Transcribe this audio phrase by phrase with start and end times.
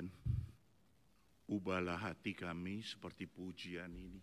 [0.00, 0.08] Tuhan,
[1.52, 4.16] ubahlah hati kami seperti pujian ini.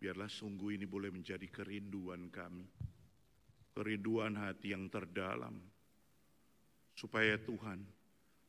[0.00, 2.64] Biarlah sungguh ini boleh menjadi kerinduan kami,
[3.76, 5.60] kerinduan hati yang terdalam,
[6.96, 7.84] supaya Tuhan,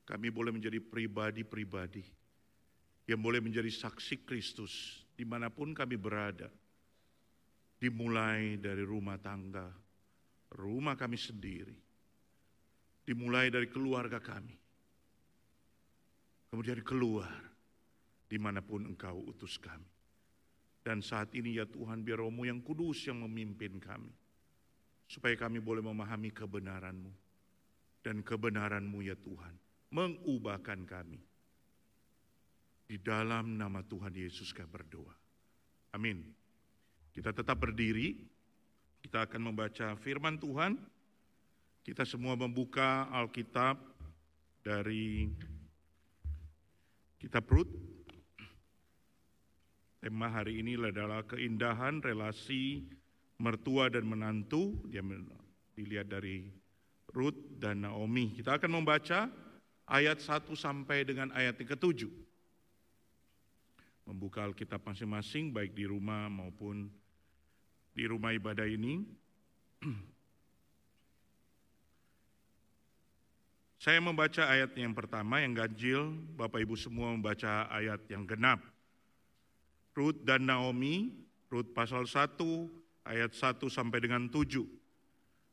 [0.07, 2.03] kami boleh menjadi pribadi-pribadi
[3.11, 6.47] yang boleh menjadi saksi Kristus di mana pun kami berada.
[7.75, 9.67] Dimulai dari rumah tangga,
[10.55, 11.75] rumah kami sendiri,
[13.03, 14.64] dimulai dari keluarga kami,
[16.55, 17.27] kemudian keluar
[18.31, 19.91] di mana pun engkau utus kami.
[20.79, 24.07] Dan saat ini ya Tuhan biar rohmu yang kudus yang memimpin kami.
[25.03, 27.11] Supaya kami boleh memahami kebenaranmu.
[27.99, 29.51] Dan kebenaranmu ya Tuhan
[29.91, 31.19] mengubahkan kami.
[32.87, 35.11] Di dalam nama Tuhan Yesus kami berdoa.
[35.91, 36.23] Amin.
[37.11, 38.15] Kita tetap berdiri.
[39.03, 40.79] Kita akan membaca firman Tuhan.
[41.83, 43.75] Kita semua membuka Alkitab
[44.63, 45.27] dari
[47.19, 47.69] kitab Rut
[50.05, 52.85] Tema hari ini adalah keindahan relasi
[53.41, 54.77] mertua dan menantu.
[54.85, 55.01] Dia
[55.73, 56.45] dilihat dari
[57.09, 58.37] Ruth dan Naomi.
[58.37, 59.25] Kita akan membaca
[59.89, 62.13] ayat 1 sampai dengan ayat yang ketujuh.
[64.05, 66.85] Membuka Alkitab masing-masing baik di rumah maupun
[67.97, 69.01] di rumah ibadah ini.
[73.85, 78.57] Saya membaca ayat yang pertama yang ganjil, Bapak Ibu semua membaca ayat yang genap.
[79.93, 81.13] Rut dan Naomi,
[81.53, 82.33] Rut pasal 1
[83.05, 84.65] ayat 1 sampai dengan 7.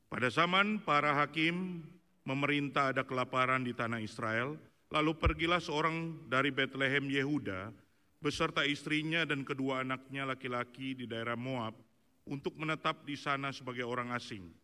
[0.09, 1.85] Pada zaman para hakim
[2.25, 4.57] memerintah ada kelaparan di tanah Israel,
[4.89, 7.69] lalu pergilah seorang dari Bethlehem Yehuda
[8.17, 11.77] beserta istrinya dan kedua anaknya laki-laki di daerah Moab
[12.25, 14.62] untuk menetap di sana sebagai orang asing.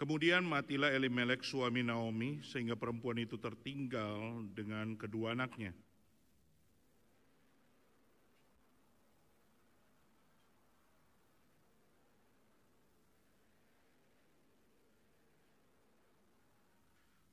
[0.00, 5.76] Kemudian matilah Elimelek suami Naomi sehingga perempuan itu tertinggal dengan kedua anaknya.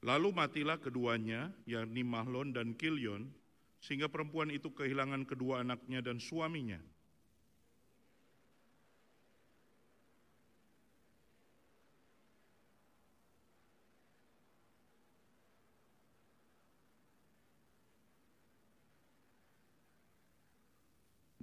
[0.04, 3.32] Lalu matilah keduanya, yakni Mahlon dan Kilion,
[3.80, 6.84] sehingga perempuan itu kehilangan kedua anaknya dan suaminya.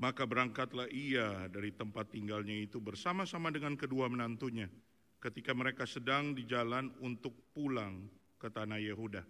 [0.05, 4.69] Maka berangkatlah ia dari tempat tinggalnya itu bersama-sama dengan kedua menantunya
[5.17, 8.05] ketika mereka sedang di jalan untuk pulang
[8.37, 9.25] ke tanah Yehuda.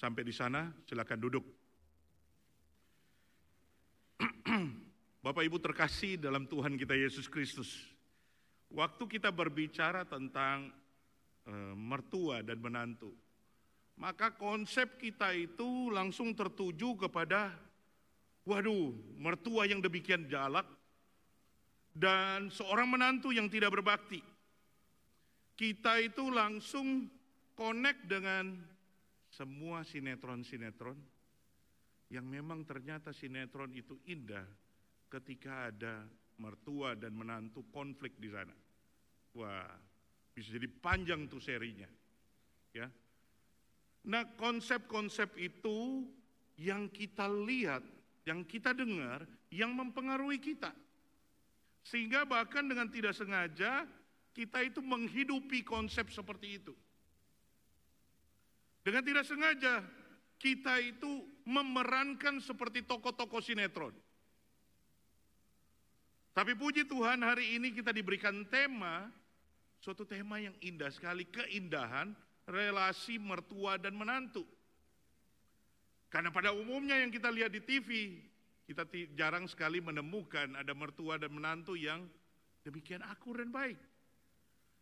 [0.00, 1.44] Sampai di sana, silakan duduk.
[5.28, 7.84] Bapak Ibu terkasih dalam Tuhan kita Yesus Kristus.
[8.72, 10.72] Waktu kita berbicara tentang
[11.44, 13.12] e, mertua dan menantu,
[14.00, 17.52] maka konsep kita itu langsung tertuju kepada
[18.44, 20.68] Waduh, mertua yang demikian galak
[21.96, 24.20] dan seorang menantu yang tidak berbakti.
[25.54, 27.08] Kita itu langsung
[27.56, 28.58] connect dengan
[29.30, 30.98] semua sinetron-sinetron
[32.12, 34.44] yang memang ternyata sinetron itu indah
[35.08, 36.04] ketika ada
[36.36, 38.54] mertua dan menantu konflik di sana.
[39.38, 39.70] Wah,
[40.34, 41.86] bisa jadi panjang tuh serinya.
[42.74, 42.90] Ya.
[44.04, 46.06] Nah, konsep-konsep itu
[46.58, 47.82] yang kita lihat
[48.24, 50.72] yang kita dengar yang mempengaruhi kita.
[51.84, 53.84] Sehingga bahkan dengan tidak sengaja
[54.32, 56.74] kita itu menghidupi konsep seperti itu.
[58.84, 59.84] Dengan tidak sengaja
[60.40, 63.94] kita itu memerankan seperti tokoh-tokoh sinetron.
[66.34, 69.06] Tapi puji Tuhan hari ini kita diberikan tema,
[69.78, 72.10] suatu tema yang indah sekali, keindahan
[72.44, 74.42] relasi mertua dan menantu.
[76.14, 78.22] Karena pada umumnya yang kita lihat di TV,
[78.70, 78.86] kita
[79.18, 82.06] jarang sekali menemukan ada mertua dan menantu yang
[82.62, 83.74] demikian akur dan baik.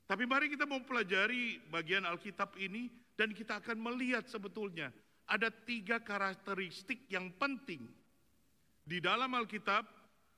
[0.05, 4.93] Tapi mari kita mempelajari bagian Alkitab ini dan kita akan melihat sebetulnya
[5.25, 7.88] ada tiga karakteristik yang penting
[8.84, 9.88] di dalam Alkitab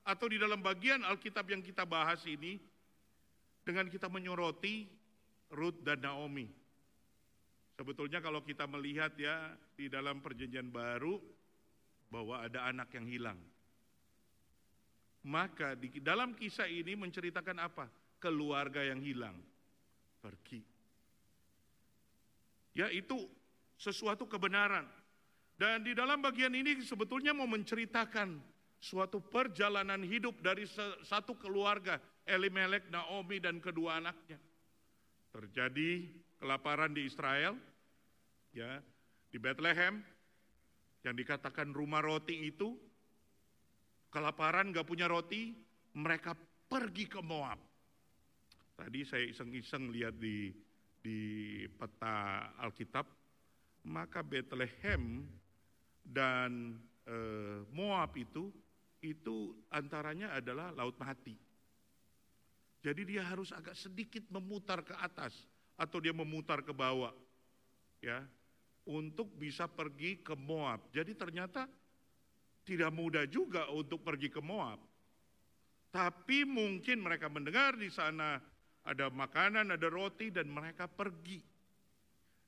[0.07, 2.55] atau di dalam bagian Alkitab yang kita bahas ini
[3.67, 4.87] dengan kita menyoroti
[5.51, 6.64] Ruth dan Naomi.
[7.75, 11.19] Sebetulnya kalau kita melihat ya di dalam perjanjian baru
[12.07, 13.39] bahwa ada anak yang hilang.
[15.25, 17.91] Maka di dalam kisah ini menceritakan apa?
[18.21, 19.35] Keluarga yang hilang.
[20.23, 20.63] Pergi.
[22.71, 23.27] Ya itu
[23.75, 24.87] sesuatu kebenaran.
[25.55, 28.39] Dan di dalam bagian ini sebetulnya mau menceritakan
[28.79, 30.67] suatu perjalanan hidup dari
[31.03, 34.35] satu keluarga, Elimelek, Naomi, dan kedua anaknya.
[35.31, 36.11] Terjadi
[36.45, 37.57] kelaparan di Israel,
[38.53, 38.77] ya
[39.33, 39.97] di Bethlehem,
[41.01, 42.77] yang dikatakan rumah roti itu,
[44.13, 45.57] kelaparan gak punya roti,
[45.97, 46.37] mereka
[46.69, 47.57] pergi ke Moab.
[48.77, 50.53] Tadi saya iseng-iseng lihat di
[51.01, 51.17] di
[51.65, 53.09] peta Alkitab,
[53.89, 55.25] maka Bethlehem
[56.05, 56.77] dan
[57.09, 57.17] e,
[57.73, 58.53] Moab itu
[59.01, 61.33] itu antaranya adalah laut mati.
[62.85, 67.13] Jadi dia harus agak sedikit memutar ke atas atau dia memutar ke bawah.
[67.99, 68.23] Ya.
[68.85, 70.83] Untuk bisa pergi ke Moab.
[70.93, 71.65] Jadi ternyata
[72.65, 74.77] tidak mudah juga untuk pergi ke Moab.
[75.89, 78.37] Tapi mungkin mereka mendengar di sana
[78.85, 81.41] ada makanan, ada roti dan mereka pergi.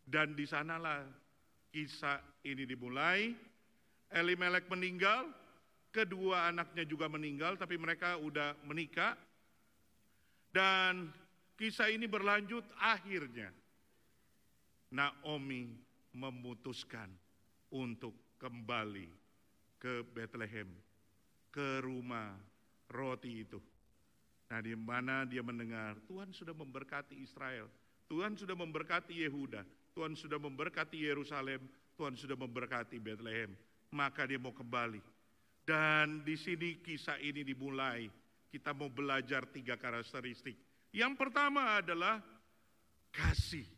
[0.07, 1.03] Dan di sanalah
[1.71, 3.33] kisah ini dimulai
[4.07, 5.27] Elimelek meninggal,
[5.91, 9.19] kedua anaknya juga meninggal, tapi mereka udah menikah.
[10.47, 11.11] Dan
[11.57, 13.51] kisah ini berlanjut akhirnya.
[14.87, 15.75] Naomi
[16.15, 17.11] memutuskan
[17.75, 19.11] untuk kembali
[19.75, 20.71] ke Bethlehem,
[21.51, 22.31] ke rumah
[22.87, 23.59] roti itu.
[24.47, 27.67] Nah di mana dia mendengar Tuhan sudah memberkati Israel,
[28.07, 31.67] Tuhan sudah memberkati Yehuda, Tuhan sudah memberkati Yerusalem,
[31.99, 33.51] Tuhan sudah memberkati Bethlehem
[33.91, 34.99] maka dia mau kembali.
[35.67, 38.07] Dan di sini kisah ini dimulai.
[38.47, 40.55] Kita mau belajar tiga karakteristik.
[40.97, 42.17] Yang pertama adalah
[43.13, 43.69] kasih.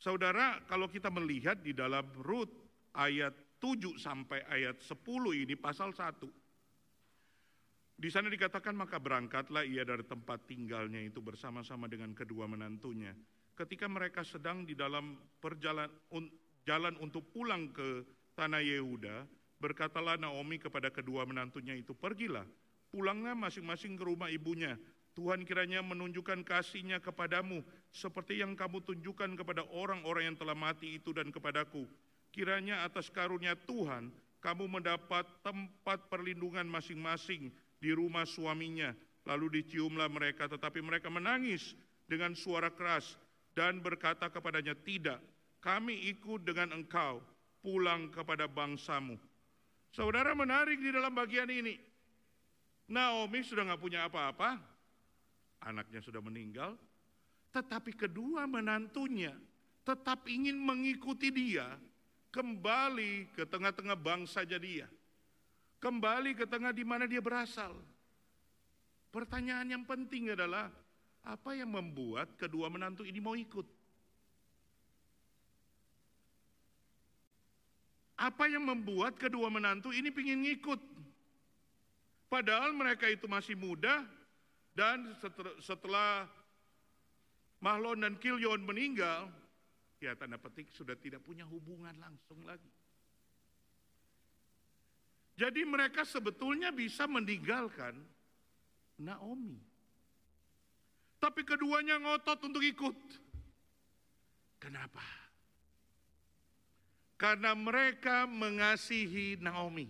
[0.00, 2.48] Saudara, kalau kita melihat di dalam Rut
[2.96, 4.96] ayat 7 sampai ayat 10
[5.44, 6.24] ini pasal 1.
[8.00, 13.12] Di sana dikatakan maka berangkatlah ia dari tempat tinggalnya itu bersama-sama dengan kedua menantunya.
[13.52, 15.92] Ketika mereka sedang di dalam perjalanan
[16.64, 19.24] jalan untuk pulang ke tanah Yehuda,
[19.60, 22.44] berkatalah Naomi kepada kedua menantunya itu, pergilah,
[22.88, 24.76] pulanglah masing-masing ke rumah ibunya.
[25.16, 31.16] Tuhan kiranya menunjukkan kasihnya kepadamu, seperti yang kamu tunjukkan kepada orang-orang yang telah mati itu
[31.16, 31.88] dan kepadaku.
[32.28, 34.12] Kiranya atas karunia Tuhan,
[34.44, 37.48] kamu mendapat tempat perlindungan masing-masing
[37.80, 38.92] di rumah suaminya.
[39.24, 41.72] Lalu diciumlah mereka, tetapi mereka menangis
[42.04, 43.16] dengan suara keras
[43.56, 45.18] dan berkata kepadanya, tidak,
[45.64, 47.24] kami ikut dengan engkau
[47.64, 49.16] pulang kepada bangsamu.
[49.96, 51.80] Saudara menarik di dalam bagian ini.
[52.86, 54.75] Naomi sudah nggak punya apa-apa,
[55.62, 56.76] anaknya sudah meninggal,
[57.54, 59.32] tetapi kedua menantunya
[59.86, 61.70] tetap ingin mengikuti dia
[62.34, 64.90] kembali ke tengah-tengah bangsa dia.
[65.80, 67.72] Kembali ke tengah di mana dia berasal.
[69.14, 70.68] Pertanyaan yang penting adalah
[71.22, 73.64] apa yang membuat kedua menantu ini mau ikut?
[78.16, 80.80] Apa yang membuat kedua menantu ini ingin ngikut?
[82.32, 84.02] Padahal mereka itu masih muda
[84.76, 85.16] dan
[85.64, 86.28] setelah
[87.64, 89.32] Mahlon dan Kilyon meninggal,
[89.96, 92.68] ya tanda petik sudah tidak punya hubungan langsung lagi.
[95.40, 97.96] Jadi mereka sebetulnya bisa meninggalkan
[99.00, 99.56] Naomi.
[101.16, 102.96] Tapi keduanya ngotot untuk ikut.
[104.60, 105.04] Kenapa?
[107.16, 109.88] Karena mereka mengasihi Naomi.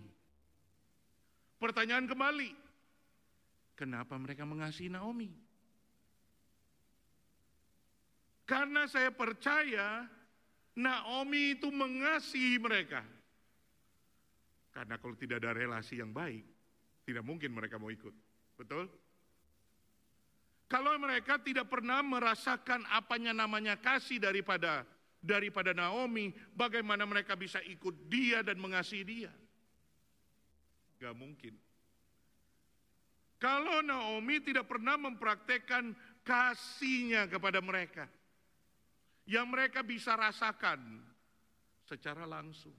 [1.59, 2.66] Pertanyaan kembali,
[3.77, 5.29] kenapa mereka mengasihi Naomi?
[8.49, 10.09] Karena saya percaya
[10.73, 13.05] Naomi itu mengasihi mereka.
[14.73, 16.45] Karena kalau tidak ada relasi yang baik,
[17.05, 18.13] tidak mungkin mereka mau ikut.
[18.57, 18.89] Betul?
[20.67, 24.83] Kalau mereka tidak pernah merasakan apanya namanya kasih daripada
[25.23, 29.33] daripada Naomi, bagaimana mereka bisa ikut dia dan mengasihi dia?
[31.01, 31.66] Gak mungkin.
[33.37, 35.93] Kalau Naomi tidak pernah mempraktekkan
[36.25, 38.09] kasihnya kepada mereka,
[39.29, 41.05] yang mereka bisa rasakan
[41.85, 42.73] secara langsung.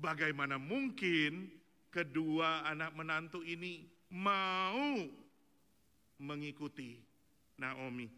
[0.00, 1.52] Bagaimana mungkin
[1.92, 3.84] kedua anak menantu ini
[4.16, 4.96] mau
[6.24, 6.98] mengikuti
[7.60, 8.08] Naomi?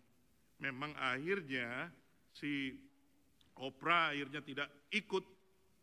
[0.62, 1.90] Memang akhirnya
[2.32, 2.72] si
[3.56, 5.24] Oprah akhirnya tidak ikut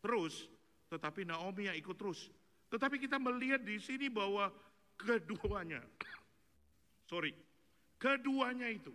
[0.02, 0.46] terus,
[0.88, 2.30] tetapi Naomi yang ikut terus.
[2.74, 4.50] Tetapi kita melihat di sini bahwa
[4.98, 5.78] keduanya,
[7.10, 7.30] sorry,
[8.02, 8.90] keduanya itu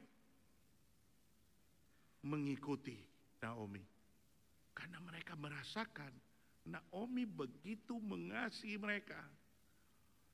[2.28, 3.00] mengikuti
[3.40, 3.80] Naomi.
[4.76, 6.12] Karena mereka merasakan
[6.68, 9.24] Naomi begitu mengasihi mereka.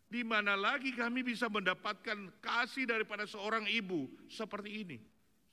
[0.10, 4.98] Di mana lagi kami bisa mendapatkan kasih daripada seorang ibu seperti ini.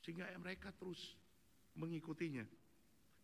[0.00, 1.12] Sehingga mereka terus
[1.76, 2.48] mengikutinya.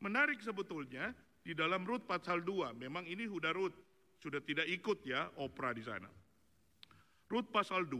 [0.05, 3.88] Menarik sebetulnya di dalam Rut pasal 2, memang ini sudah Rut,
[4.19, 6.11] sudah tidak ikut ya opera di sana.
[7.29, 7.95] Rut pasal 2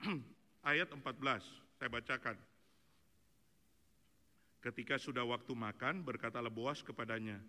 [0.70, 1.02] ayat 14,
[1.76, 2.36] saya bacakan.
[4.60, 7.40] Ketika sudah waktu makan, berkatalah Boas kepadanya,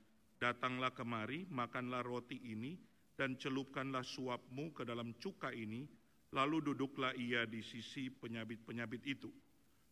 [0.42, 2.74] Datanglah kemari, makanlah roti ini,
[3.14, 5.86] dan celupkanlah suapmu ke dalam cuka ini,
[6.34, 9.30] lalu duduklah ia di sisi penyabit-penyabit itu.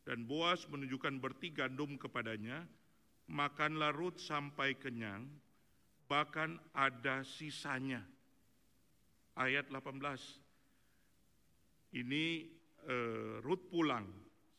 [0.02, 2.66] Dan Boas menunjukkan berti gandum kepadanya,
[3.30, 5.30] makanlah Rut sampai kenyang,
[6.10, 8.02] bahkan ada sisanya.
[9.40, 10.04] Ayat 18,
[11.96, 12.50] ini
[12.90, 14.10] uh, Rut pulang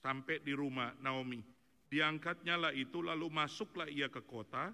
[0.01, 1.45] sampai di rumah Naomi
[1.91, 4.71] Diangkatnya lah itu lalu masuklah ia ke kota.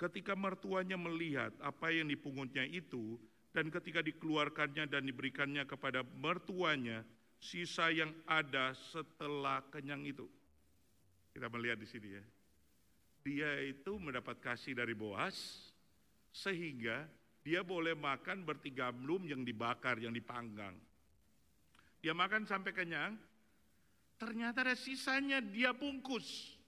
[0.00, 3.20] Ketika mertuanya melihat apa yang dipungutnya itu
[3.52, 7.04] dan ketika dikeluarkannya dan diberikannya kepada mertuanya
[7.38, 10.26] sisa yang ada setelah kenyang itu.
[11.36, 12.24] Kita melihat di sini ya.
[13.22, 15.70] Dia itu mendapat kasih dari Boas
[16.34, 17.06] sehingga
[17.46, 20.74] dia boleh makan bertiga belum yang dibakar, yang dipanggang.
[22.02, 23.14] Dia makan sampai kenyang,
[24.18, 26.58] ternyata ada sisanya dia bungkus.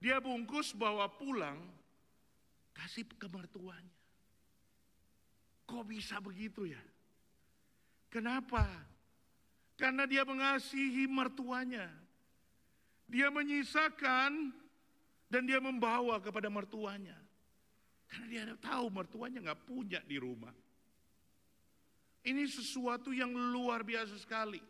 [0.00, 1.60] Dia bungkus bawa pulang,
[2.74, 3.94] kasih ke mertuanya.
[5.68, 6.80] Kok bisa begitu ya?
[8.10, 8.66] Kenapa?
[9.78, 11.86] Karena dia mengasihi mertuanya.
[13.06, 14.50] Dia menyisakan
[15.30, 17.21] dan dia membawa kepada mertuanya.
[18.12, 20.52] Karena dia tahu mertuanya nggak punya di rumah.
[22.28, 24.60] Ini sesuatu yang luar biasa sekali.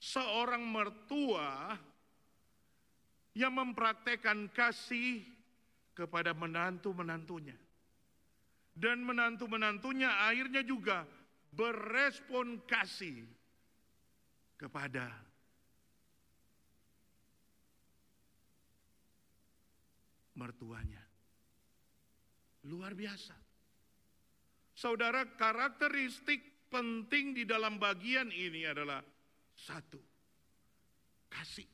[0.00, 1.76] Seorang mertua
[3.36, 5.20] yang mempraktekkan kasih
[5.92, 7.60] kepada menantu-menantunya.
[8.72, 11.04] Dan menantu-menantunya akhirnya juga
[11.52, 13.20] berespon kasih
[14.56, 15.12] kepada
[20.36, 21.06] mertuanya.
[22.66, 23.34] Luar biasa.
[24.76, 29.00] Saudara, karakteristik penting di dalam bagian ini adalah
[29.56, 30.02] satu,
[31.30, 31.64] kasih.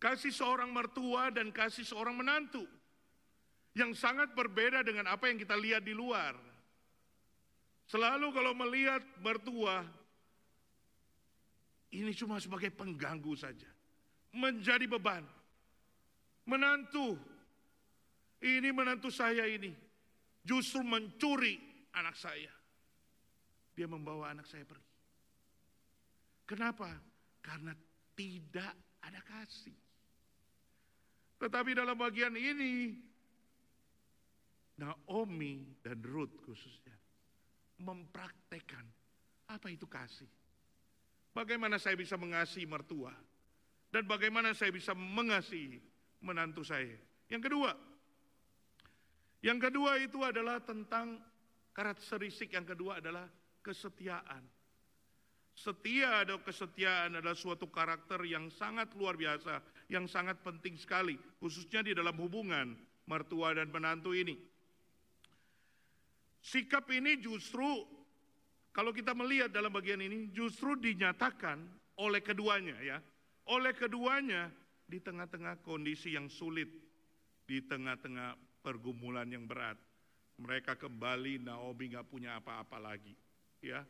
[0.00, 2.64] Kasih seorang mertua dan kasih seorang menantu.
[3.74, 6.34] Yang sangat berbeda dengan apa yang kita lihat di luar.
[7.84, 9.84] Selalu kalau melihat mertua,
[11.92, 13.70] ini cuma sebagai pengganggu saja.
[14.34, 15.22] Menjadi beban.
[16.44, 17.16] Menantu,
[18.44, 19.72] ini menantu saya ini.
[20.44, 21.56] Justru mencuri
[21.96, 22.52] anak saya.
[23.72, 24.92] Dia membawa anak saya pergi.
[26.44, 26.92] Kenapa?
[27.40, 27.72] Karena
[28.12, 29.74] tidak ada kasih.
[31.40, 32.94] Tetapi dalam bagian ini,
[34.78, 36.94] Naomi dan Ruth khususnya,
[37.80, 38.84] mempraktekkan
[39.50, 40.28] apa itu kasih.
[41.34, 43.10] Bagaimana saya bisa mengasihi mertua,
[43.90, 45.82] dan bagaimana saya bisa mengasihi
[46.22, 46.94] menantu saya.
[47.26, 47.74] Yang kedua,
[49.44, 51.20] yang kedua itu adalah tentang
[51.76, 53.28] karakteristik yang kedua adalah
[53.60, 54.40] kesetiaan.
[55.54, 59.60] Setia atau kesetiaan adalah suatu karakter yang sangat luar biasa,
[59.92, 62.74] yang sangat penting sekali, khususnya di dalam hubungan
[63.06, 64.34] mertua dan menantu ini.
[66.42, 67.86] Sikap ini justru,
[68.74, 71.62] kalau kita melihat dalam bagian ini, justru dinyatakan
[72.00, 72.98] oleh keduanya ya.
[73.46, 74.48] Oleh keduanya
[74.88, 76.68] di tengah-tengah kondisi yang sulit,
[77.44, 79.76] di tengah-tengah pergumulan yang berat.
[80.40, 83.12] Mereka kembali, Naomi nggak punya apa-apa lagi.
[83.60, 83.84] Ya,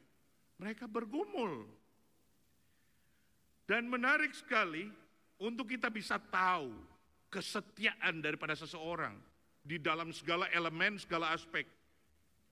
[0.58, 1.70] mereka bergumul.
[3.64, 4.90] Dan menarik sekali
[5.40, 6.74] untuk kita bisa tahu
[7.32, 9.16] kesetiaan daripada seseorang
[9.64, 11.64] di dalam segala elemen, segala aspek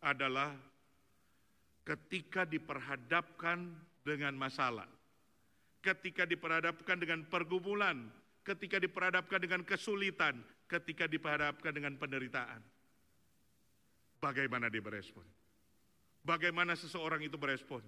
[0.01, 0.57] adalah
[1.85, 3.69] ketika diperhadapkan
[4.03, 4.89] dengan masalah,
[5.85, 8.09] ketika diperhadapkan dengan pergumulan,
[8.43, 10.41] ketika diperhadapkan dengan kesulitan,
[10.73, 12.65] ketika diperhadapkan dengan penderitaan.
[14.23, 15.27] Bagaimana dia berespon?
[16.25, 17.85] Bagaimana seseorang itu berespon?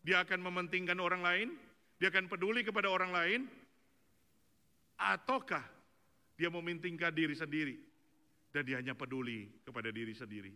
[0.00, 1.48] Dia akan mementingkan orang lain?
[2.00, 3.40] Dia akan peduli kepada orang lain?
[4.96, 5.60] Ataukah
[6.40, 7.76] dia mementingkan diri sendiri?
[8.50, 10.54] Dan dia hanya peduli kepada diri sendiri.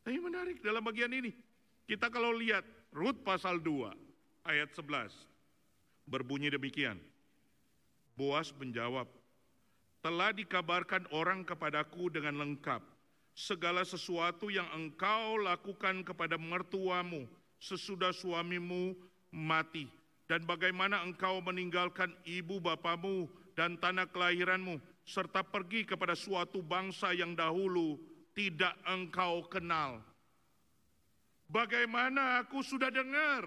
[0.00, 1.34] Tapi menarik dalam bagian ini.
[1.86, 3.92] Kita kalau lihat Rut pasal 2
[4.46, 5.12] ayat 11.
[6.06, 6.98] Berbunyi demikian.
[8.14, 9.10] Boas menjawab,
[10.06, 12.78] telah dikabarkan orang kepadaku dengan lengkap
[13.34, 17.26] segala sesuatu yang engkau lakukan kepada mertuamu
[17.58, 18.94] sesudah suamimu
[19.34, 19.90] mati
[20.30, 23.26] dan bagaimana engkau meninggalkan ibu bapamu
[23.58, 27.98] dan tanah kelahiranmu serta pergi kepada suatu bangsa yang dahulu
[28.30, 29.98] tidak engkau kenal.
[31.50, 33.42] Bagaimana aku sudah dengar?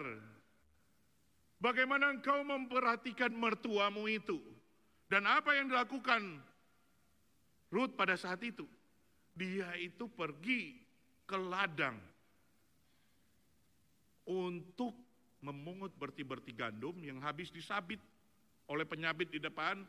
[1.64, 4.44] Bagaimana engkau memperhatikan mertuamu itu?
[5.08, 6.49] Dan apa yang dilakukan
[7.70, 8.66] Ruth pada saat itu,
[9.38, 10.82] dia itu pergi
[11.30, 11.98] ke ladang
[14.26, 14.98] untuk
[15.42, 18.02] memungut berti-berti gandum yang habis disabit
[18.70, 19.82] oleh penyabit di depan,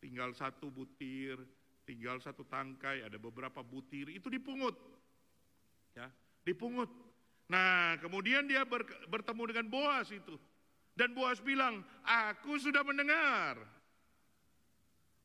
[0.00, 1.36] tinggal satu butir,
[1.84, 4.76] tinggal satu tangkai, ada beberapa butir, itu dipungut.
[5.92, 6.08] Ya,
[6.44, 6.88] dipungut.
[7.46, 8.66] Nah, kemudian dia
[9.08, 10.34] bertemu dengan Boas itu.
[10.96, 13.60] Dan Boas bilang, aku sudah mendengar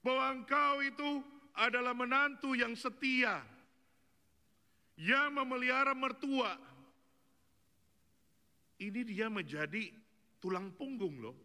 [0.03, 1.09] bahwa engkau itu
[1.55, 3.43] adalah menantu yang setia,
[4.99, 6.55] yang memelihara mertua.
[8.81, 9.93] Ini dia menjadi
[10.41, 11.37] tulang punggung loh.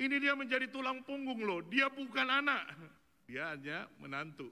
[0.00, 1.60] Ini dia menjadi tulang punggung loh.
[1.68, 2.64] Dia bukan anak,
[3.28, 4.48] dia hanya menantu.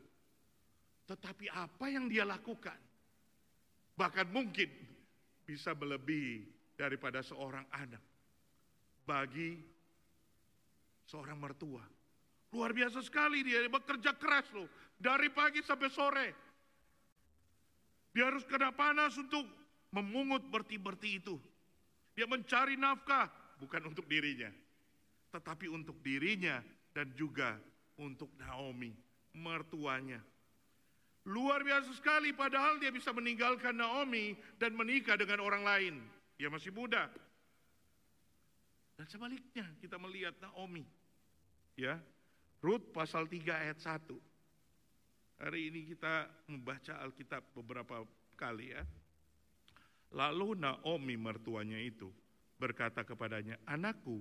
[1.08, 2.76] Tetapi apa yang dia lakukan?
[3.96, 4.68] Bahkan mungkin
[5.48, 6.44] bisa melebihi
[6.76, 8.04] daripada seorang anak
[9.08, 9.56] bagi
[11.08, 11.80] seorang mertua.
[12.48, 16.28] Luar biasa sekali dia bekerja keras loh dari pagi sampai sore.
[18.16, 19.44] Dia harus kena panas untuk
[19.92, 21.36] memungut berti-berti itu.
[22.16, 24.50] Dia mencari nafkah bukan untuk dirinya,
[25.30, 26.58] tetapi untuk dirinya
[26.96, 27.54] dan juga
[28.00, 28.90] untuk Naomi,
[29.36, 30.18] mertuanya.
[31.28, 35.94] Luar biasa sekali padahal dia bisa meninggalkan Naomi dan menikah dengan orang lain.
[36.40, 37.12] Dia masih muda.
[38.96, 40.82] Dan sebaliknya kita melihat Naomi.
[41.78, 42.02] Ya,
[42.58, 44.18] Rut pasal 3 ayat 1.
[45.38, 48.02] Hari ini kita membaca Alkitab beberapa
[48.34, 48.82] kali ya.
[50.10, 52.10] Lalu Naomi mertuanya itu
[52.58, 54.18] berkata kepadanya, "Anakku,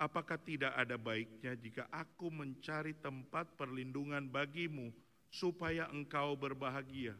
[0.00, 4.88] apakah tidak ada baiknya jika aku mencari tempat perlindungan bagimu
[5.28, 7.12] supaya engkau berbahagia?"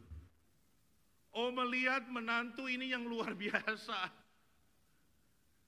[1.29, 4.09] Oh melihat menantu ini yang luar biasa.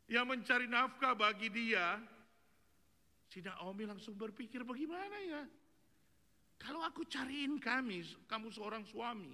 [0.09, 2.01] Yang mencari nafkah bagi dia.
[3.31, 5.47] Si Naomi langsung berpikir bagaimana ya.
[6.59, 9.31] Kalau aku cariin kami, kamu seorang suami.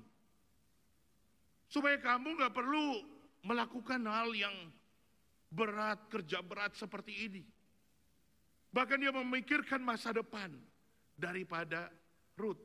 [1.66, 3.02] Supaya kamu gak perlu
[3.42, 4.54] melakukan hal yang
[5.50, 7.44] berat, kerja berat seperti ini.
[8.70, 10.54] Bahkan dia memikirkan masa depan
[11.18, 11.90] daripada
[12.38, 12.62] Ruth.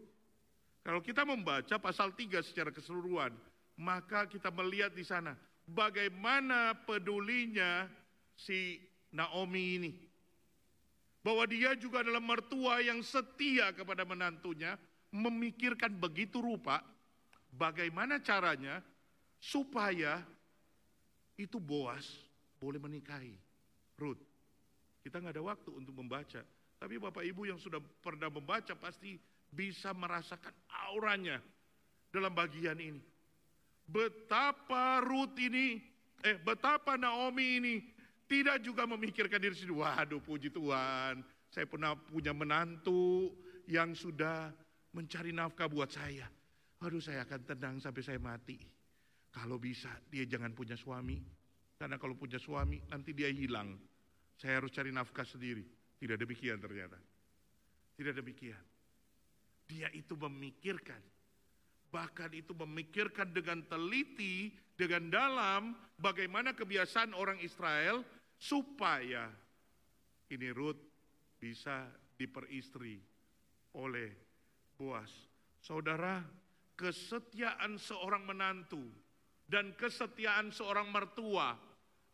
[0.85, 3.33] Kalau kita membaca pasal 3 secara keseluruhan,
[3.81, 5.33] maka kita melihat di sana
[5.65, 7.89] bagaimana pedulinya
[8.37, 8.83] si
[9.15, 10.12] Naomi ini.
[11.23, 14.75] Bahwa dia juga adalah mertua yang setia kepada menantunya,
[15.15, 16.83] memikirkan begitu rupa
[17.55, 18.83] bagaimana caranya
[19.39, 20.19] supaya
[21.39, 22.05] itu Boas
[22.59, 23.39] boleh menikahi
[23.99, 24.19] Ruth.
[25.03, 26.43] Kita nggak ada waktu untuk membaca,
[26.79, 29.19] tapi Bapak Ibu yang sudah pernah membaca pasti
[29.51, 30.55] bisa merasakan
[30.91, 31.39] auranya
[32.11, 33.03] dalam bagian ini
[33.93, 35.77] betapa Ruth ini,
[36.23, 37.75] eh betapa Naomi ini
[38.33, 39.85] tidak juga memikirkan diri sendiri.
[39.85, 41.21] Waduh puji Tuhan,
[41.53, 43.29] saya pernah punya menantu
[43.69, 44.49] yang sudah
[44.97, 46.25] mencari nafkah buat saya.
[46.81, 48.57] Waduh saya akan tenang sampai saya mati.
[49.29, 51.21] Kalau bisa dia jangan punya suami.
[51.77, 53.77] Karena kalau punya suami nanti dia hilang.
[54.41, 55.69] Saya harus cari nafkah sendiri.
[56.01, 56.97] Tidak demikian ternyata.
[58.01, 58.65] Tidak demikian.
[59.69, 61.13] Dia itu memikirkan
[61.93, 68.01] bahkan itu memikirkan dengan teliti, dengan dalam bagaimana kebiasaan orang Israel
[68.43, 69.31] supaya
[70.35, 70.83] ini Ruth
[71.39, 71.87] bisa
[72.19, 72.99] diperistri
[73.79, 74.11] oleh
[74.75, 75.15] Boas.
[75.63, 76.19] Saudara,
[76.75, 78.83] kesetiaan seorang menantu
[79.47, 81.55] dan kesetiaan seorang mertua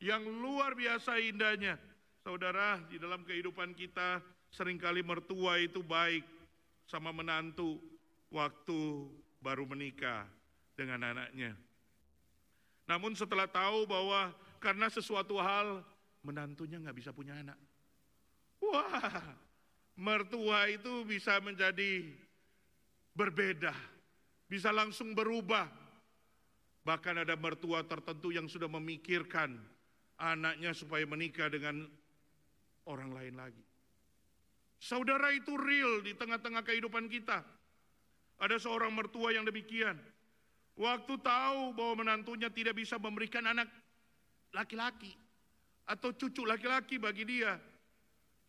[0.04, 1.80] yang luar biasa indahnya.
[2.20, 4.20] Saudara, di dalam kehidupan kita
[4.52, 6.28] sering kali mertua itu baik
[6.84, 7.80] sama menantu
[8.28, 9.08] waktu
[9.40, 10.28] baru menikah
[10.76, 11.56] dengan anaknya.
[12.84, 14.28] Namun setelah tahu bahwa
[14.60, 15.80] karena sesuatu hal
[16.28, 17.56] menantunya nggak bisa punya anak.
[18.60, 19.32] Wah,
[19.96, 22.04] mertua itu bisa menjadi
[23.16, 23.72] berbeda,
[24.44, 25.64] bisa langsung berubah.
[26.84, 29.56] Bahkan ada mertua tertentu yang sudah memikirkan
[30.20, 31.88] anaknya supaya menikah dengan
[32.84, 33.64] orang lain lagi.
[34.78, 37.42] Saudara itu real di tengah-tengah kehidupan kita.
[38.38, 39.98] Ada seorang mertua yang demikian.
[40.78, 43.66] Waktu tahu bahwa menantunya tidak bisa memberikan anak
[44.54, 45.27] laki-laki
[45.88, 47.56] atau cucu laki-laki bagi dia,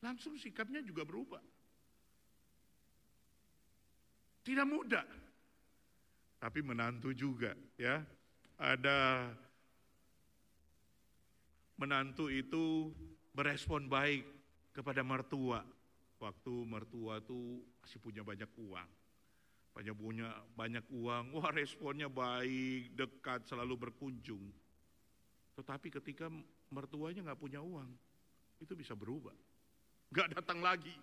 [0.04, 1.40] langsung sikapnya juga berubah.
[4.44, 5.08] Tidak mudah.
[6.40, 8.04] Tapi menantu juga ya.
[8.60, 9.32] Ada
[11.80, 12.92] menantu itu
[13.32, 14.28] berespon baik
[14.76, 15.64] kepada mertua.
[16.20, 18.90] Waktu mertua itu masih punya banyak uang
[19.80, 20.28] banyak punya
[20.60, 24.44] banyak uang, wah responnya baik, dekat, selalu berkunjung.
[25.56, 26.28] Tetapi ketika
[26.70, 27.90] mertuanya nggak punya uang,
[28.62, 29.36] itu bisa berubah.
[30.10, 30.94] Nggak datang lagi.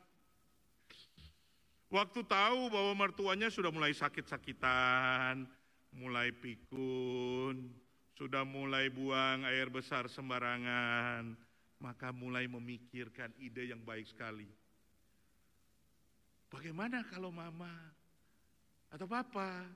[1.87, 5.47] Waktu tahu bahwa mertuanya sudah mulai sakit-sakitan,
[5.95, 7.71] mulai pikun,
[8.19, 11.39] sudah mulai buang air besar sembarangan,
[11.79, 14.51] maka mulai memikirkan ide yang baik sekali.
[16.51, 17.71] Bagaimana kalau mama
[18.91, 19.67] atau papa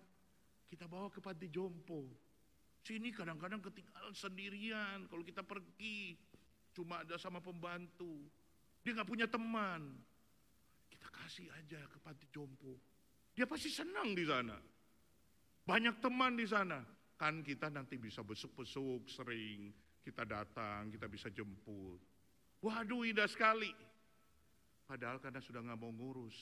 [0.66, 2.06] kita bawa ke panti jompo?
[2.80, 6.16] Sini kadang-kadang ketinggalan sendirian kalau kita pergi
[6.72, 8.24] cuma ada sama pembantu.
[8.80, 10.00] Dia nggak punya teman.
[10.88, 12.80] Kita kasih aja ke panti jompo.
[13.36, 14.56] Dia pasti senang di sana.
[15.68, 16.80] Banyak teman di sana.
[17.20, 19.68] Kan kita nanti bisa besuk-besuk sering.
[20.00, 22.00] Kita datang, kita bisa jemput.
[22.64, 23.68] Waduh indah sekali.
[24.88, 26.34] Padahal karena sudah nggak mau ngurus.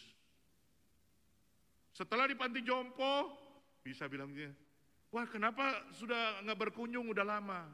[1.92, 3.34] Setelah di panti jompo,
[3.82, 4.54] bisa bilang dia,
[5.12, 7.68] wah kenapa sudah nggak berkunjung udah lama?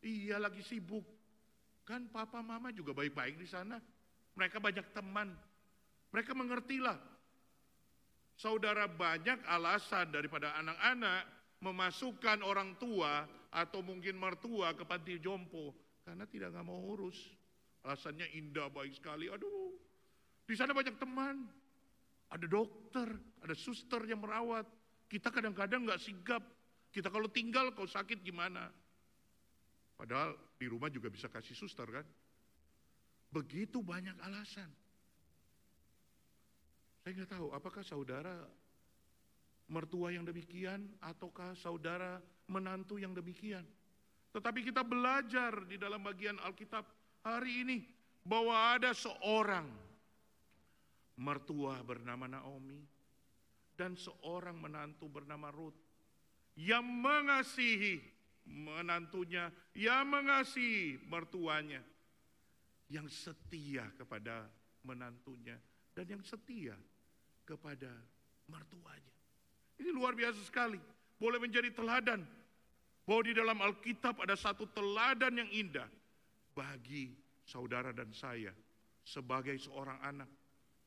[0.00, 1.04] Iya lagi sibuk.
[1.84, 3.76] Kan papa mama juga baik-baik di sana.
[4.38, 5.34] Mereka banyak teman.
[6.14, 6.96] Mereka mengertilah.
[8.38, 11.28] Saudara banyak alasan daripada anak-anak
[11.60, 17.18] memasukkan orang tua atau mungkin mertua ke panti jompo karena tidak nggak mau urus.
[17.84, 19.28] Alasannya indah baik sekali.
[19.28, 19.76] Aduh,
[20.44, 21.48] di sana banyak teman.
[22.30, 23.08] Ada dokter,
[23.42, 24.64] ada suster yang merawat.
[25.10, 26.42] Kita kadang-kadang nggak sigap.
[26.90, 28.66] Kita kalau tinggal kau sakit gimana?
[29.94, 32.06] Padahal di rumah juga bisa kasih suster kan?
[33.30, 34.66] Begitu banyak alasan.
[37.00, 38.34] Saya nggak tahu apakah saudara
[39.70, 42.18] mertua yang demikian ataukah saudara
[42.50, 43.62] menantu yang demikian.
[44.34, 46.82] Tetapi kita belajar di dalam bagian Alkitab
[47.22, 47.78] hari ini
[48.26, 49.66] bahwa ada seorang
[51.18, 52.82] mertua bernama Naomi
[53.78, 55.89] dan seorang menantu bernama Ruth
[56.60, 58.04] yang mengasihi
[58.44, 61.80] menantunya, yang mengasihi mertuanya,
[62.92, 64.44] yang setia kepada
[64.84, 65.56] menantunya
[65.96, 66.76] dan yang setia
[67.48, 67.88] kepada
[68.44, 69.14] mertuanya.
[69.80, 70.76] Ini luar biasa sekali.
[71.16, 72.20] Boleh menjadi teladan.
[73.08, 75.88] Bahwa di dalam Alkitab ada satu teladan yang indah
[76.52, 77.10] bagi
[77.42, 78.52] saudara dan saya
[79.02, 80.28] sebagai seorang anak.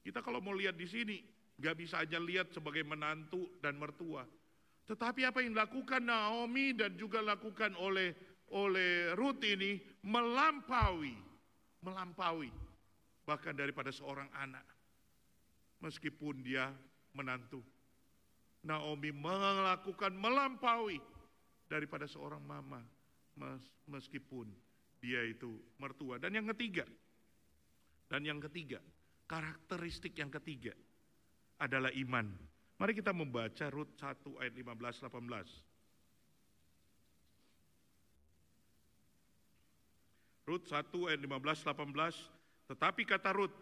[0.06, 1.18] Kita kalau mau lihat di sini,
[1.58, 4.24] nggak bisa aja lihat sebagai menantu dan mertua.
[4.84, 8.12] Tetapi apa yang dilakukan Naomi dan juga lakukan oleh
[8.54, 11.16] oleh Ruth ini melampaui,
[11.82, 12.52] melampaui
[13.24, 14.64] bahkan daripada seorang anak
[15.80, 16.68] meskipun dia
[17.16, 17.64] menantu.
[18.64, 20.96] Naomi melakukan melampaui
[21.68, 22.80] daripada seorang mama
[23.92, 24.48] meskipun
[25.04, 26.16] dia itu mertua.
[26.16, 26.88] Dan yang ketiga,
[28.08, 28.80] dan yang ketiga,
[29.28, 30.72] karakteristik yang ketiga
[31.60, 32.32] adalah iman.
[32.82, 35.64] Mari kita membaca Rut 1 ayat 15 18.
[40.44, 43.54] Rut 1 ayat 15 18, tetapi kata Rut,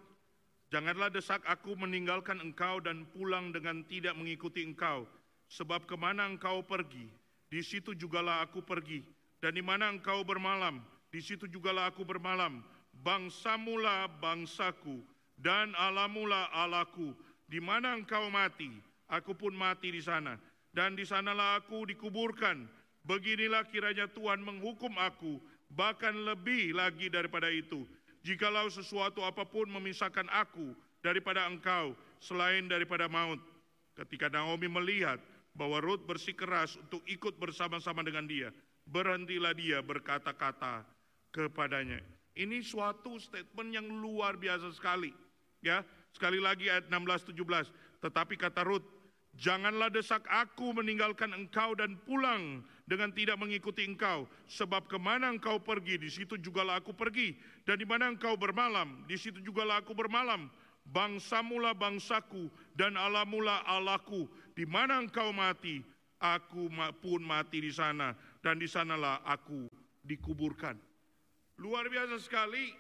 [0.72, 5.04] Janganlah desak aku meninggalkan engkau dan pulang dengan tidak mengikuti engkau.
[5.52, 7.12] Sebab ke mana engkau pergi,
[7.52, 9.04] di situ jugalah aku pergi.
[9.44, 10.80] Dan di mana engkau bermalam,
[11.12, 12.64] di situ jugalah aku bermalam.
[13.04, 15.04] Bangsamulah bangsaku,
[15.36, 17.12] dan alamulah alaku.
[17.52, 18.72] Di mana engkau mati,
[19.12, 20.40] aku pun mati di sana.
[20.72, 22.64] Dan di sanalah aku dikuburkan.
[23.04, 25.42] Beginilah kiranya Tuhan menghukum aku,
[25.74, 27.84] bahkan lebih lagi daripada itu
[28.22, 33.42] jikalau sesuatu apa pun memisahkan aku daripada engkau selain daripada maut.
[33.98, 35.20] Ketika Naomi melihat
[35.52, 38.50] bahwa Ruth bersikeras untuk ikut bersama-sama dengan dia,
[38.88, 40.88] berhentilah dia berkata-kata
[41.34, 42.00] kepadanya.
[42.32, 45.12] Ini suatu statement yang luar biasa sekali.
[45.60, 45.84] Ya,
[46.16, 48.00] sekali lagi ayat 16 17.
[48.00, 48.88] Tetapi kata Ruth,
[49.32, 54.28] Janganlah desak aku meninggalkan engkau dan pulang dengan tidak mengikuti engkau.
[54.52, 57.40] Sebab ke mana engkau pergi, di situ jugalah aku pergi.
[57.64, 60.52] Dan di mana engkau bermalam, di situ jugalah aku bermalam.
[60.84, 64.28] Bangsamulah bangsaku dan alamulah alaku.
[64.52, 65.80] Di mana engkau mati,
[66.20, 66.68] aku
[67.00, 68.12] pun mati di sana.
[68.44, 69.72] Dan di sanalah aku
[70.04, 70.76] dikuburkan.
[71.62, 72.74] Luar biasa sekali,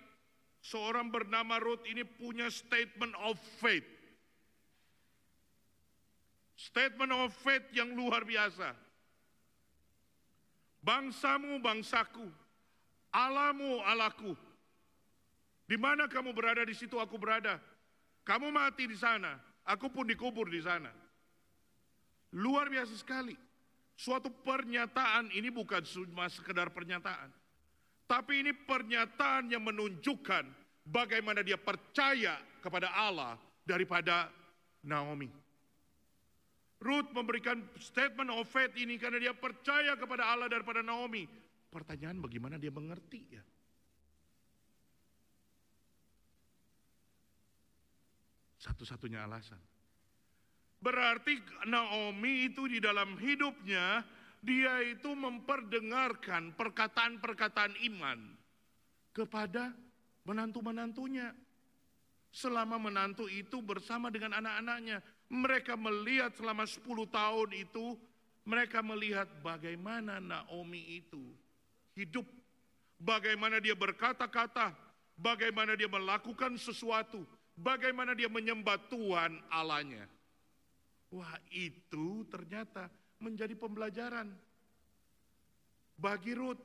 [0.60, 4.01] seorang bernama Ruth ini punya statement of faith
[6.62, 8.78] Statement of faith yang luar biasa.
[10.86, 12.30] Bangsamu bangsaku,
[13.10, 14.38] alamu alaku.
[15.66, 17.58] Di mana kamu berada di situ aku berada.
[18.22, 20.94] Kamu mati di sana, aku pun dikubur di sana.
[22.38, 23.34] Luar biasa sekali.
[23.98, 27.30] Suatu pernyataan ini bukan cuma sekedar pernyataan.
[28.06, 30.46] Tapi ini pernyataan yang menunjukkan
[30.86, 34.30] bagaimana dia percaya kepada Allah daripada
[34.86, 35.41] Naomi.
[36.82, 41.30] Ruth memberikan statement of faith ini karena dia percaya kepada Allah daripada Naomi.
[41.70, 43.44] Pertanyaan bagaimana dia mengerti ya?
[48.58, 49.62] Satu-satunya alasan.
[50.82, 51.38] Berarti
[51.70, 54.02] Naomi itu di dalam hidupnya
[54.42, 58.20] dia itu memperdengarkan perkataan-perkataan iman
[59.14, 59.70] kepada
[60.26, 61.30] menantu-menantunya.
[62.32, 67.96] Selama menantu itu bersama dengan anak-anaknya, mereka melihat selama 10 tahun itu,
[68.44, 71.24] mereka melihat bagaimana Naomi itu
[71.96, 72.28] hidup,
[73.00, 74.76] bagaimana dia berkata-kata,
[75.16, 77.24] bagaimana dia melakukan sesuatu,
[77.56, 80.04] bagaimana dia menyembah Tuhan Allahnya.
[81.16, 82.92] Wah itu ternyata
[83.24, 84.28] menjadi pembelajaran
[85.96, 86.60] bagi Ruth.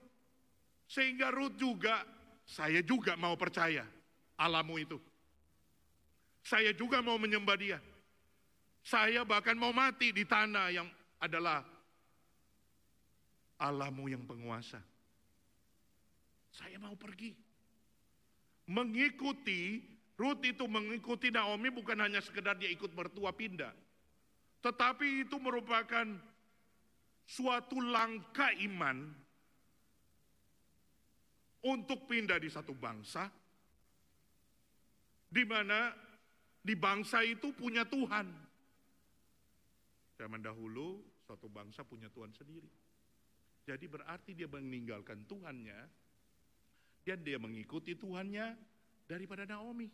[0.87, 2.03] Sehingga Ruth juga,
[2.47, 3.87] saya juga mau percaya
[4.39, 4.99] alamu itu.
[6.47, 7.79] Saya juga mau menyembah dia.
[8.87, 10.87] Saya bahkan mau mati di tanah yang
[11.19, 11.67] adalah
[13.59, 14.79] Allahmu yang penguasa.
[16.55, 17.35] Saya mau pergi.
[18.71, 19.83] Mengikuti,
[20.15, 23.75] Ruth itu mengikuti Naomi bukan hanya sekedar dia ikut mertua pindah.
[24.63, 26.07] Tetapi itu merupakan
[27.27, 29.11] suatu langkah iman
[31.67, 33.27] untuk pindah di satu bangsa
[35.27, 35.91] di mana
[36.63, 38.46] di bangsa itu punya Tuhan.
[40.17, 42.69] Zaman dahulu suatu bangsa punya Tuhan sendiri.
[43.67, 45.79] Jadi berarti dia meninggalkan Tuhannya
[47.05, 48.57] dan dia mengikuti Tuhannya
[49.05, 49.91] daripada Naomi.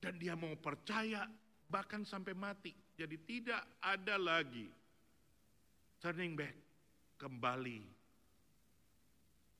[0.00, 1.28] Dan dia mau percaya
[1.68, 2.72] bahkan sampai mati.
[2.96, 4.68] Jadi tidak ada lagi
[6.04, 6.52] turning back,
[7.16, 7.80] kembali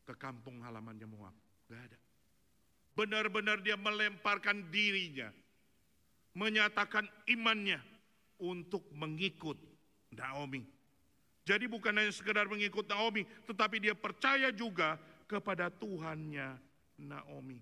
[0.04, 1.32] ke kampung halamannya Moab.
[1.72, 1.98] Gak ada.
[2.94, 5.32] Benar-benar dia melemparkan dirinya,
[6.36, 7.80] menyatakan imannya
[8.38, 9.56] untuk mengikut
[10.14, 10.62] Naomi.
[11.44, 14.96] Jadi bukan hanya sekedar mengikut Naomi, tetapi dia percaya juga
[15.28, 16.56] kepada Tuhannya
[17.04, 17.60] Naomi.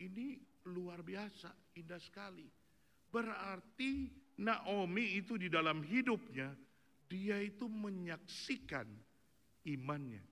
[0.00, 0.40] Ini
[0.72, 2.48] luar biasa, indah sekali.
[3.12, 4.08] Berarti
[4.40, 6.56] Naomi itu di dalam hidupnya,
[7.04, 8.88] dia itu menyaksikan
[9.68, 10.24] imannya,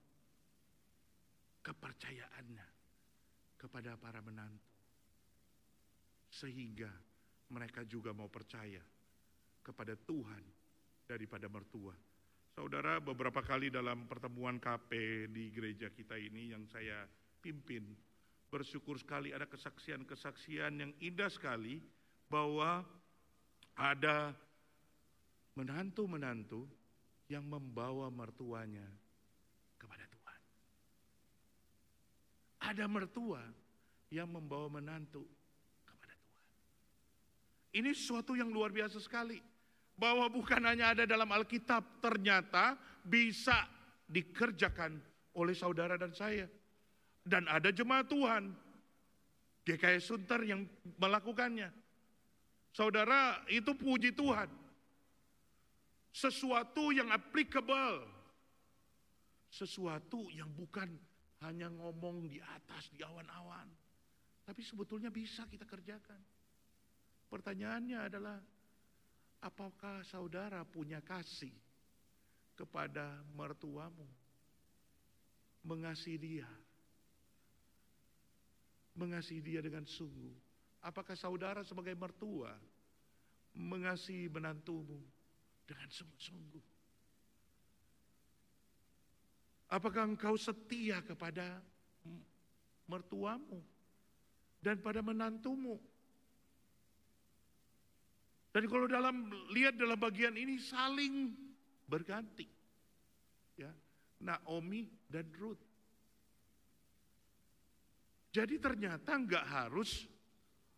[1.61, 2.66] kepercayaannya
[3.61, 4.72] kepada para menantu.
[6.33, 6.92] Sehingga
[7.52, 8.81] mereka juga mau percaya
[9.64, 10.56] kepada Tuhan
[11.07, 11.95] daripada mertua.
[12.57, 14.90] Saudara, beberapa kali dalam pertemuan KP
[15.31, 17.07] di gereja kita ini yang saya
[17.38, 17.95] pimpin,
[18.51, 21.79] bersyukur sekali ada kesaksian-kesaksian yang indah sekali
[22.27, 22.83] bahwa
[23.77, 24.35] ada
[25.55, 26.66] menantu-menantu
[27.29, 28.87] yang membawa mertuanya
[29.77, 30.40] kepada Tuhan.
[32.73, 33.42] Ada mertua
[34.09, 35.29] yang membawa menantu
[35.85, 36.49] kepada Tuhan.
[37.85, 39.56] Ini sesuatu yang luar biasa sekali.
[39.96, 43.64] Bahwa bukan hanya ada dalam Alkitab, ternyata bisa
[44.06, 45.00] dikerjakan
[45.37, 46.44] oleh saudara dan saya.
[47.26, 48.54] Dan ada jemaat Tuhan,
[49.66, 50.62] GKS Sunter yang
[51.00, 51.72] melakukannya.
[52.70, 54.46] Saudara, itu puji Tuhan.
[56.12, 58.04] Sesuatu yang applicable.
[59.48, 60.92] Sesuatu yang bukan
[61.44, 63.68] hanya ngomong di atas, di awan-awan.
[64.46, 66.20] Tapi sebetulnya bisa kita kerjakan.
[67.26, 68.38] Pertanyaannya adalah,
[69.46, 71.54] apakah saudara punya kasih
[72.59, 74.06] kepada mertuamu?
[75.62, 76.48] Mengasihi dia.
[78.98, 80.46] Mengasihi dia dengan sungguh
[80.87, 82.54] Apakah saudara sebagai mertua
[83.59, 85.02] mengasihi menantumu
[85.66, 86.62] dengan sungguh-sungguh?
[89.66, 91.59] Apakah engkau setia kepada
[92.87, 93.59] mertuamu
[94.62, 95.82] dan pada menantumu?
[98.57, 101.29] Dan kalau dalam lihat dalam bagian ini saling
[101.85, 102.49] berganti.
[103.61, 103.69] Ya,
[104.25, 105.61] Naomi dan Ruth.
[108.33, 110.09] Jadi ternyata enggak harus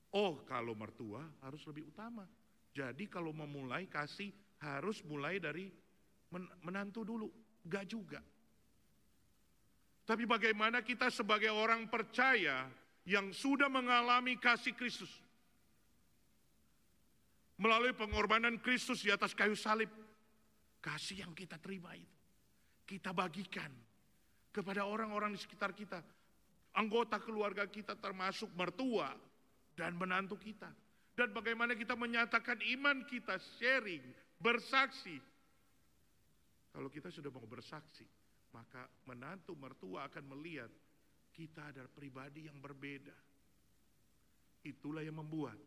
[0.09, 2.25] Oh kalau mertua harus lebih utama.
[2.73, 5.69] Jadi kalau memulai kasih harus mulai dari
[6.65, 7.29] menantu dulu.
[7.69, 8.21] Gak juga.
[10.09, 12.65] Tapi bagaimana kita sebagai orang percaya
[13.05, 15.13] yang sudah mengalami kasih Kristus.
[17.59, 19.91] Melalui pengorbanan Kristus di atas kayu salib.
[20.79, 22.19] Kasih yang kita terima itu.
[22.87, 23.69] Kita bagikan
[24.55, 25.99] kepada orang-orang di sekitar kita.
[26.79, 29.11] Anggota keluarga kita termasuk mertua,
[29.79, 30.67] dan menantu kita.
[31.15, 34.03] Dan bagaimana kita menyatakan iman kita, sharing,
[34.43, 35.23] bersaksi.
[36.75, 38.07] Kalau kita sudah mau bersaksi,
[38.51, 40.71] maka menantu mertua akan melihat
[41.31, 43.15] kita adalah pribadi yang berbeda.
[44.67, 45.59] Itulah yang membuat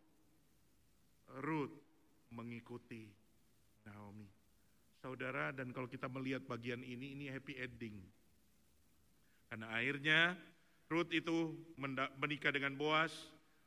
[1.42, 1.76] Ruth
[2.32, 3.08] mengikuti
[3.86, 4.28] Naomi.
[5.02, 7.98] Saudara, dan kalau kita melihat bagian ini, ini happy ending.
[9.50, 10.38] Karena akhirnya
[10.92, 11.58] Ruth itu
[12.22, 13.12] menikah dengan Boas,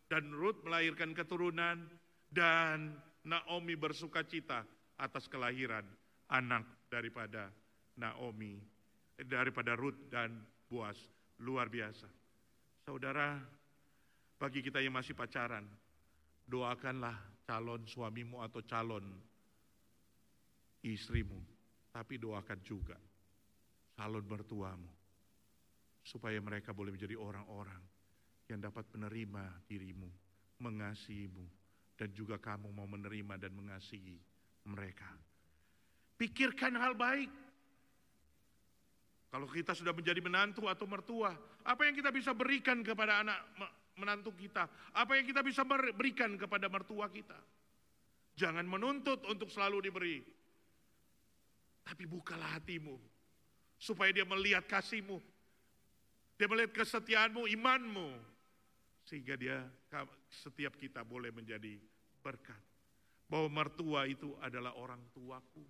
[0.06, 1.90] dan Ruth melahirkan keturunan
[2.30, 2.94] dan
[3.26, 4.62] Naomi bersuka cita
[5.00, 5.82] atas kelahiran
[6.30, 7.50] anak daripada
[7.98, 8.60] Naomi,
[9.18, 10.38] eh, daripada Ruth dan
[10.70, 10.96] Boaz.
[11.42, 12.06] Luar biasa.
[12.86, 13.42] Saudara,
[14.38, 15.66] bagi kita yang masih pacaran,
[16.44, 19.04] doakanlah calon suamimu atau calon
[20.85, 21.40] istrimu,
[21.92, 22.96] tapi doakan juga
[23.96, 24.90] calon mertuamu,
[26.04, 27.80] supaya mereka boleh menjadi orang-orang
[28.48, 30.09] yang dapat menerima dirimu,
[30.61, 31.46] mengasihimu,
[31.96, 34.20] dan juga kamu mau menerima dan mengasihi
[34.68, 35.09] mereka.
[36.20, 37.30] Pikirkan hal baik.
[39.35, 41.35] Kalau kita sudah menjadi menantu atau mertua,
[41.66, 43.40] apa yang kita bisa berikan kepada anak
[43.98, 44.66] menantu kita?
[44.94, 47.37] Apa yang kita bisa berikan kepada mertua kita?
[48.35, 50.18] Jangan menuntut untuk selalu diberi.
[51.85, 52.96] Tapi bukalah hatimu.
[53.78, 55.18] Supaya dia melihat kasihmu.
[56.35, 58.09] Dia melihat kesetiaanmu, imanmu.
[59.07, 59.62] Sehingga dia
[60.33, 61.78] setiap kita boleh menjadi
[62.24, 62.59] berkat.
[63.30, 65.62] Bahwa mertua itu adalah orang tuaku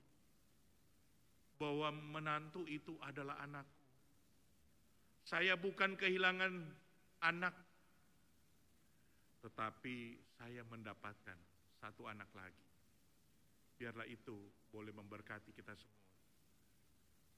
[1.58, 3.86] bahwa menantu itu adalah anakku.
[5.24, 6.52] Saya bukan kehilangan
[7.24, 7.54] anak,
[9.44, 11.36] tetapi saya mendapatkan
[11.76, 12.64] satu anak lagi.
[13.76, 14.32] Biarlah itu
[14.72, 16.00] boleh memberkati kita semua.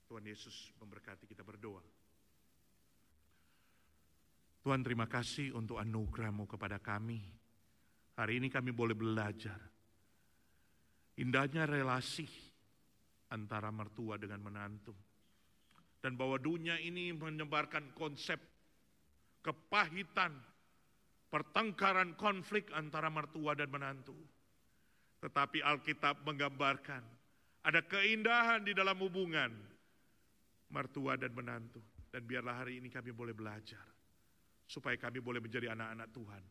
[0.06, 1.82] Tuhan Yesus memberkati kita berdoa.
[4.62, 7.18] Tuhan terima kasih untuk anugerahmu kepada kami.
[8.14, 9.58] Hari ini kami boleh belajar.
[11.18, 12.26] Indahnya relasi
[13.34, 14.94] antara mertua dengan menantu.
[15.98, 18.38] Dan bahwa dunia ini menyebarkan konsep
[19.42, 20.34] kepahitan,
[21.28, 24.14] pertengkaran konflik antara mertua dan menantu.
[25.20, 27.02] Tetapi Alkitab menggambarkan
[27.66, 29.50] ada keindahan di dalam hubungan
[30.70, 31.82] mertua dan menantu.
[32.12, 33.82] Dan biarlah hari ini kami boleh belajar
[34.64, 36.42] supaya kami boleh menjadi anak-anak Tuhan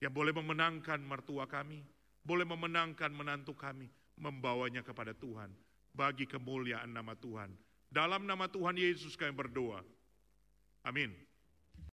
[0.00, 1.84] yang boleh memenangkan mertua kami,
[2.24, 5.52] boleh memenangkan menantu kami, membawanya kepada Tuhan
[5.92, 7.52] bagi kemuliaan nama Tuhan.
[7.92, 9.84] Dalam nama Tuhan Yesus kami berdoa.
[10.86, 11.12] Amin.